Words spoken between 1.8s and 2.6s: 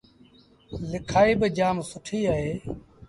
سُٺيٚ اهي